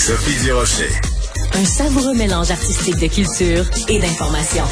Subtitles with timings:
[0.00, 0.88] Sophie Durocher.
[1.52, 4.64] Un savoureux mélange artistique de culture et d'information.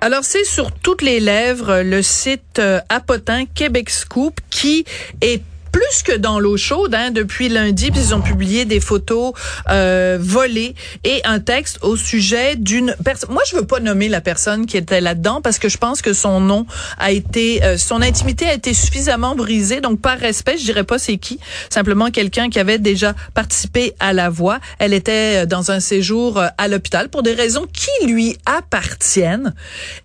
[0.00, 4.86] Alors, c'est sur toutes les lèvres le site euh, Apotin Québec Scoop qui
[5.20, 5.42] est
[5.76, 7.90] plus que dans l'eau chaude hein, depuis lundi.
[7.90, 9.34] Puis ils ont publié des photos
[9.68, 10.74] euh, volées
[11.04, 13.30] et un texte au sujet d'une personne.
[13.30, 16.14] Moi, je veux pas nommer la personne qui était là-dedans parce que je pense que
[16.14, 16.64] son nom
[16.98, 19.82] a été, euh, son intimité a été suffisamment brisée.
[19.82, 21.38] Donc, par respect, je dirais pas c'est qui.
[21.68, 24.60] Simplement quelqu'un qui avait déjà participé à la voix.
[24.78, 29.54] Elle était euh, dans un séjour euh, à l'hôpital pour des raisons qui lui appartiennent.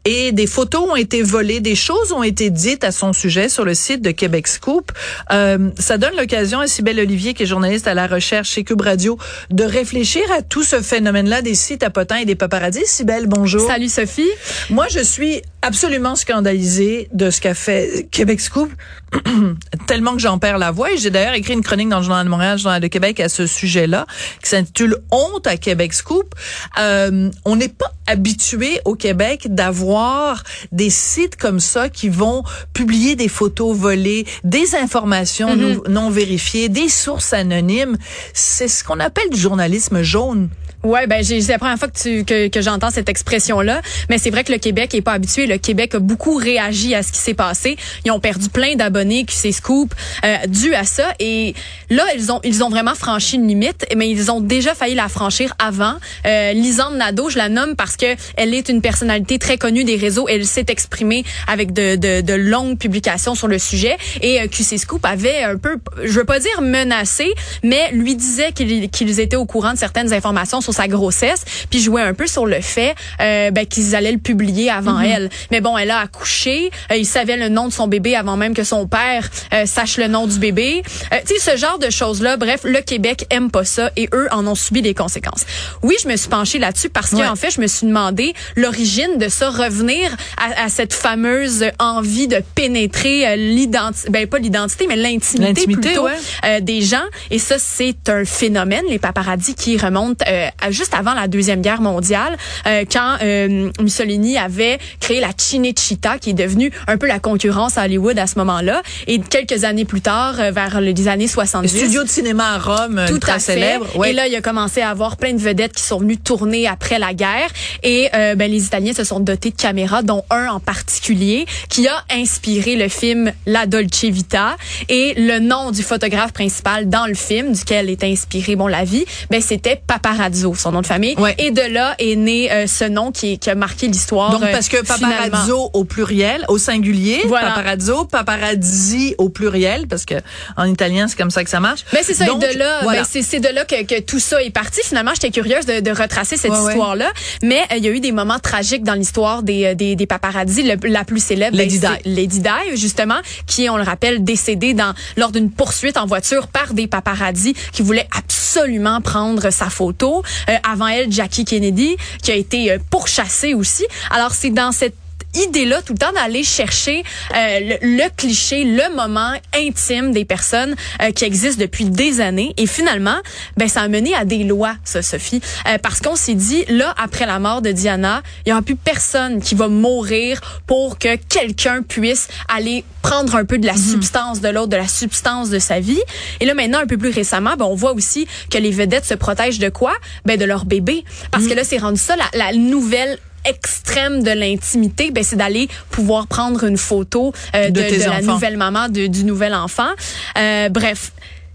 [0.03, 3.63] Et des photos ont été volées, des choses ont été dites à son sujet sur
[3.63, 4.91] le site de Québec Scoop.
[5.31, 8.81] Euh, ça donne l'occasion à Sybelle Olivier, qui est journaliste à la recherche chez Cube
[8.81, 9.17] Radio,
[9.49, 12.85] de réfléchir à tout ce phénomène-là des sites à potins et des paparazzis.
[12.85, 13.67] Sybelle, bonjour.
[13.67, 14.29] Salut Sophie.
[14.69, 18.71] Moi, je suis absolument scandalisée de ce qu'a fait Québec Scoop,
[19.87, 20.91] tellement que j'en perds la voix.
[20.91, 23.19] Et j'ai d'ailleurs écrit une chronique dans le Journal de Montréal, le Journal de Québec
[23.19, 24.05] à ce sujet-là,
[24.43, 26.33] qui s'intitule Honte à Québec Scoop.
[26.79, 33.15] Euh, on n'est pas habitué au Québec d'avoir des sites comme ça qui vont publier
[33.15, 37.97] des photos volées, des informations non, non vérifiées, des sources anonymes.
[38.33, 40.49] C'est ce qu'on appelle du journalisme jaune.
[40.83, 44.17] Ouais, ben c'est la première fois que tu que, que j'entends cette expression là, mais
[44.17, 45.45] c'est vrai que le Québec est pas habitué.
[45.51, 47.75] Le Québec a beaucoup réagi à ce qui s'est passé.
[48.05, 51.53] Ils ont perdu plein d'abonnés qui s'est scoop euh, dû à ça et
[51.89, 55.09] là ils ont ils ont vraiment franchi une limite, mais ils ont déjà failli la
[55.09, 55.95] franchir avant.
[56.25, 59.97] Euh, Lisande Nadeau, je la nomme parce que elle est une personnalité très connue des
[59.97, 60.27] réseaux.
[60.29, 64.77] Elle s'est exprimée avec de, de, de longues publications sur le sujet et euh, QC
[64.77, 67.33] Scoop avait un peu, je veux pas dire menacé,
[67.63, 72.01] mais lui disait qu'ils étaient au courant de certaines informations sur sa grossesse, puis jouait
[72.01, 75.05] un peu sur le fait euh, ben, qu'ils allaient le publier avant Mhm.
[75.05, 75.29] elle.
[75.49, 78.53] Mais bon, elle a accouché, euh, il savait le nom de son bébé avant même
[78.53, 80.83] que son père euh, sache le nom du bébé.
[81.13, 84.27] Euh, tu sais, ce genre de choses-là, bref, le Québec aime pas ça et eux
[84.31, 85.45] en ont subi les conséquences.
[85.81, 87.25] Oui, je me suis penchée là-dessus parce Ouais.
[87.25, 92.27] qu'en fait, je me suis demandé l'origine de ça, revenir à, à cette fameuse envie
[92.27, 96.11] de pénétrer euh, l'identité, ben pas l'identité, mais l'intimité plutôt ouais.
[96.45, 97.03] euh, des gens.
[97.31, 101.61] Et ça, c'est un phénomène, les paparazzis, qui remonte euh, à juste avant la Deuxième
[101.61, 102.37] Guerre mondiale,
[102.67, 107.77] euh, quand euh, Mussolini avait créé la Cinecittà, qui est devenue un peu la concurrence
[107.77, 108.81] à Hollywood à ce moment-là.
[109.07, 111.69] Et quelques années plus tard, euh, vers les années Le 70...
[111.69, 113.53] studio de cinéma à Rome, Tout très à fait.
[113.53, 113.95] célèbre.
[113.97, 114.11] Ouais.
[114.11, 116.99] Et là, il a commencé à avoir plein de vedettes qui sont venues tourner après
[116.99, 117.49] la guerre.
[117.83, 121.87] Et euh, ben, les Italiens se sont dotés de caméras, dont un en particulier, qui
[121.87, 124.55] a inspiré le film La Dolce Vita.
[124.89, 129.05] Et le nom du photographe principal dans le film, duquel est inspiré bon la vie,
[129.29, 131.15] ben c'était Paparazzo, son nom de famille.
[131.17, 131.35] Ouais.
[131.37, 134.31] Et de là est né euh, ce nom qui, qui a marqué l'histoire.
[134.31, 135.20] Donc, parce que finalement.
[135.29, 137.49] Paparazzo au pluriel, au singulier, Voilà.
[137.49, 140.15] paparazzo, paparazzi au pluriel, parce que
[140.57, 141.85] en italien, c'est comme ça que ça marche.
[141.93, 143.03] Ben c'est ça, Donc, et de là, voilà.
[143.03, 144.81] ben, c'est de là que, que tout ça est parti.
[144.83, 146.71] Finalement, j'étais curieuse de, de retracer cette Ouais, ouais.
[146.73, 147.11] histoire-là,
[147.43, 150.05] mais euh, il y a eu des moments tragiques dans l'histoire des, euh, des, des
[150.07, 150.63] paparazzis.
[150.63, 154.23] Le- la plus célèbre, Lady ben, c'est Lady Di, justement, qui est, on le rappelle,
[154.23, 159.69] décédée dans lors d'une poursuite en voiture par des paparazzis qui voulaient absolument prendre sa
[159.69, 160.23] photo.
[160.49, 163.85] Euh, avant elle, Jackie Kennedy, qui a été euh, pourchassée aussi.
[164.09, 164.95] Alors c'est dans cette
[165.35, 167.03] idée-là tout le temps d'aller chercher
[167.35, 172.53] euh, le, le cliché, le moment intime des personnes euh, qui existent depuis des années.
[172.57, 173.17] Et finalement,
[173.57, 176.93] ben ça a mené à des lois, ça, Sophie, Euh, parce qu'on s'est dit là
[176.97, 181.15] après la mort de Diana, il y aura plus personne qui va mourir pour que
[181.29, 185.59] quelqu'un puisse aller prendre un peu de la substance de l'autre, de la substance de
[185.59, 186.01] sa vie.
[186.39, 189.13] Et là maintenant, un peu plus récemment, ben on voit aussi que les vedettes se
[189.13, 189.93] protègent de quoi?
[190.25, 194.31] Ben de leur bébé, parce que là c'est rendu ça la, la nouvelle extrême de
[194.31, 198.57] l'intimité, ben c'est d'aller pouvoir prendre une photo euh, De de, tes de la nouvelle
[198.57, 199.89] maman, de- du nouvel enfant.
[200.37, 201.11] Euh, bref.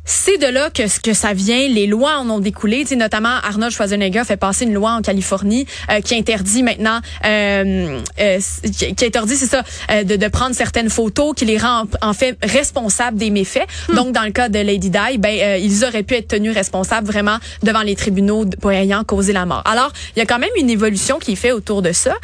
[0.08, 1.68] C'est de là que, que ça vient.
[1.68, 2.82] Les lois en ont découlé.
[2.82, 7.00] Tu sais, notamment, Arnold Schwarzenegger fait passer une loi en Californie euh, qui interdit maintenant,
[7.24, 8.38] euh, euh,
[8.70, 12.12] qui interdit, c'est ça, euh, de, de prendre certaines photos, qui les rend en, en
[12.12, 13.66] fait responsables des méfaits.
[13.94, 17.06] Donc, dans le cas de Lady Di, ben, euh, ils auraient pu être tenus responsables
[17.06, 19.62] vraiment devant les tribunaux pour ayant causé la mort.
[19.64, 22.14] Alors, il y a quand même une évolution qui est faite autour de ça.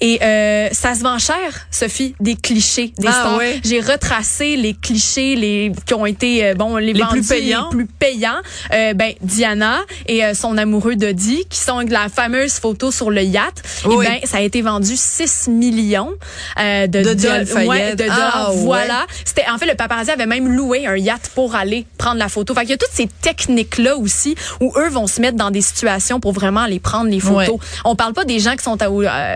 [0.00, 1.36] Et euh, ça se vend cher,
[1.70, 3.60] Sophie, des clichés, des Ah, ouais.
[3.64, 7.68] J'ai retracé les clichés, les qui ont été euh, bon les, Les vendus, plus payants.
[7.72, 8.36] les plus payants.
[8.72, 13.22] Euh, ben Diana et euh, son amoureux Dodi, qui sont la fameuse photo sur le
[13.22, 13.62] yacht.
[13.86, 14.04] Oui.
[14.06, 16.12] Et ben ça a été vendu 6 millions
[16.60, 17.34] euh, de dollars.
[17.34, 17.68] Al-Fayed.
[17.68, 18.32] Ouais, de dollars.
[18.34, 18.56] Ah, ouais.
[18.58, 19.06] Voilà.
[19.24, 22.54] C'était en fait le paparazzi avait même loué un yacht pour aller prendre la photo.
[22.54, 25.50] Fait qu'il y a toutes ces techniques là aussi où eux vont se mettre dans
[25.50, 27.48] des situations pour vraiment aller prendre les photos.
[27.48, 27.58] Ouais.
[27.84, 28.88] On parle pas des gens qui sont à-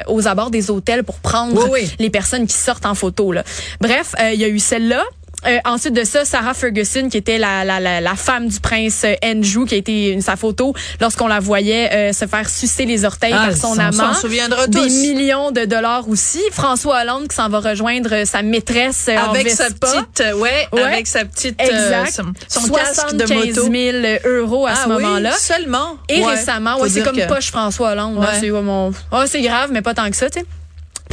[0.09, 1.91] aux abords des hôtels pour prendre Oui, oui.
[1.99, 3.33] les personnes qui sortent en photo.
[3.33, 3.43] Là.
[3.81, 5.03] Bref, euh, il y a eu celle-là.
[5.47, 9.03] Euh, ensuite de ça, Sarah Ferguson, qui était la, la, la, la femme du prince
[9.05, 12.85] euh, Andrew, qui a été une, sa photo lorsqu'on la voyait euh, se faire sucer
[12.85, 14.15] les orteils Ah, par son on amant.
[14.15, 14.85] s'en souviendra Des tous.
[15.03, 16.41] millions de dollars aussi.
[16.53, 20.69] François Hollande qui s'en va rejoindre sa maîtresse euh, en avec sa petite, euh, ouais,
[20.73, 20.83] Ouais.
[20.83, 22.13] avec sa petite, euh, Exact.
[22.49, 23.73] son, son casque de 75 moto.
[23.73, 23.97] 000
[24.27, 25.33] euros à ah ce moment-là.
[25.33, 25.97] seulement?
[26.09, 26.35] Et Ouais.
[26.37, 28.19] récemment, ouais, c'est comme que- poche François Hollande.
[28.19, 28.39] hein, Ouais.
[28.41, 30.47] c'est mon, oh, c'est grave, mais pas tant que ça, tu sais.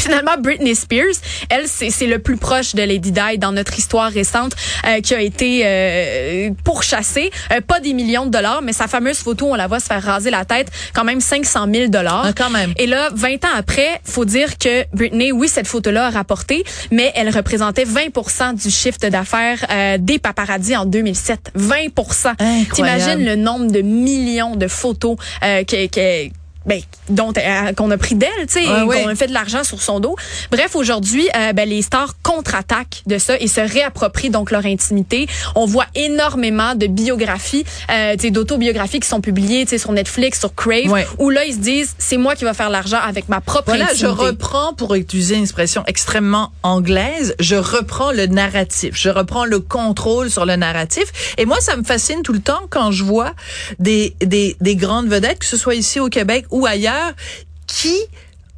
[0.10, 1.18] Finalement, Britney Spears,
[1.50, 4.54] elle, c'est le plus proche de Lady Di dans notre histoire récente,
[4.88, 7.30] euh, qui a été euh, pourchassée.
[7.52, 10.02] Euh, pas des millions de dollars, mais sa fameuse photo, on la voit se faire
[10.02, 12.24] raser la tête, quand même 500 000 dollars.
[12.26, 12.74] Ah, quand même.
[12.78, 17.12] Et là, 20 ans après, faut dire que Britney, oui, cette photo-là a rapporté, mais
[17.14, 21.52] elle représentait 20% du chiffre d'affaires euh, des paparazzis en 2007.
[21.54, 22.68] 20 Incroyable.
[22.74, 26.32] T'imagines le nombre de millions de photos euh, que, que
[26.70, 29.02] ben, dont euh, qu'on a pris d'elle, tu sais, ouais.
[29.04, 30.16] qu'on a fait de l'argent sur son dos.
[30.52, 35.28] Bref, aujourd'hui, euh, ben, les stars contre-attaquent de ça et se réapproprient donc leur intimité.
[35.56, 39.92] On voit énormément de biographies, euh, tu sais, d'autobiographies qui sont publiées, tu sais, sur
[39.92, 41.08] Netflix, sur Crave, Ouais.
[41.18, 43.86] où là ils se disent, c'est moi qui va faire l'argent avec ma propre Voilà,
[43.96, 44.26] je intimité.
[44.28, 50.30] reprends, pour utiliser une expression extrêmement anglaise, je reprends le narratif, je reprends le contrôle
[50.30, 51.34] sur le narratif.
[51.40, 53.34] Et moi, ça me fascine tout le temps quand je vois
[53.80, 57.14] des, des, des grandes vedettes, que ce soit ici au Québec ou ailleurs,
[57.68, 57.96] qui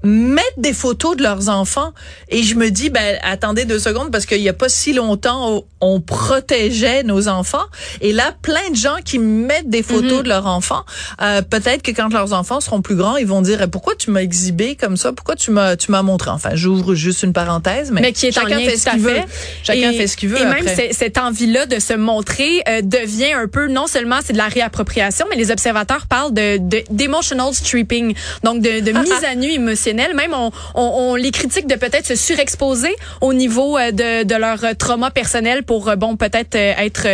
[0.03, 1.94] mettent des photos de leurs enfants.
[2.30, 5.63] Et je me dis ben attendez deux secondes parce qu'il y a pas si longtemps
[5.81, 7.65] on, protégeait nos enfants.
[8.01, 10.24] Et là plein de gens qui mettent des photos Mhm.
[10.24, 10.83] de leurs enfants.
[11.21, 14.21] Euh, peut-être que quand leurs enfants seront plus grands ils vont dire pourquoi tu m'as
[14.21, 15.12] exhibé comme ça?
[15.13, 16.30] Pourquoi tu m'as tu m'as montré?
[16.31, 19.00] Enfin j'ouvre juste une parenthèse mais, mais qui est en chacun lien fait ce qu'il
[19.01, 19.15] veut.
[19.63, 20.92] chacun Et- fait ce qu'il veut Et même après.
[20.94, 25.25] cette envie-là de se montrer euh, devient un peu, non seulement c'est de la réappropriation,
[25.30, 28.13] mais les observateurs parlent de de- d'emotional stripping,
[28.44, 29.90] donc de, de mise à nu émotionnelle.
[29.93, 34.35] Même on, on, on les critique de peut-être se surexposer au niveau euh, de, de
[34.35, 37.07] leur euh, trauma personnel pour euh, bon peut-être être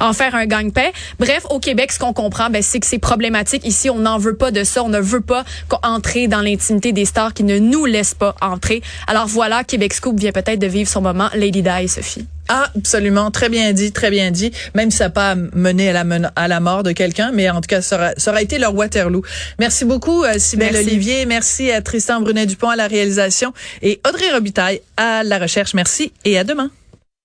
[0.00, 0.88] en faire un gagne-pain.
[1.18, 3.66] Bref, au Québec, ce qu'on comprend, ben, c'est que c'est problématique.
[3.66, 4.82] Ici, on n'en veut pas de ça.
[4.82, 5.44] On ne veut pas
[5.82, 8.82] entrer dans l'intimité des stars qui ne nous laissent pas entrer.
[9.06, 11.28] Alors voilà, Québec Scoop vient peut-être de vivre son moment.
[11.34, 12.26] Lady Di, Sophie.
[12.48, 14.50] Ah, absolument, très bien dit, très bien dit.
[14.74, 17.60] Même si ça n'a pas mené à la, à la mort de quelqu'un, mais en
[17.60, 19.22] tout cas, ça aura, ça aura été leur Waterloo.
[19.58, 20.76] Merci beaucoup, euh, Sybelle.
[20.76, 21.26] Olivier.
[21.26, 23.52] Merci à Tristan Brunet-Dupont à la réalisation
[23.82, 25.74] et Audrey Robitaille à la recherche.
[25.74, 26.70] Merci et à demain.